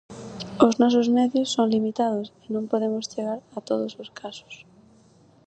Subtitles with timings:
[0.65, 4.53] Os nosos medios son limitados e non podemos chegar a todos os casos.